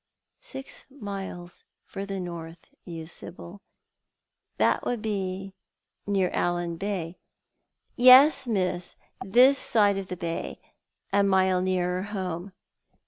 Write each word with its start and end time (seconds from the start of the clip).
"Six 0.41 0.87
miles 0.89 1.63
further 1.85 2.19
north," 2.19 2.73
mused 2.87 3.11
Sibyl," 3.13 3.61
that 4.57 4.83
would 4.83 4.99
be 4.99 5.53
near 6.07 6.31
Allan 6.31 6.77
Bay." 6.77 7.19
"Yes, 7.97 8.47
Miss, 8.47 8.95
this 9.23 9.59
side 9.59 9.97
the 10.07 10.17
bay, 10.17 10.59
a 11.13 11.21
mile 11.23 11.61
nearer 11.61 12.01
home." 12.01 12.51